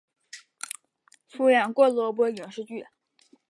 [1.27, 2.87] 出演过多部影视剧。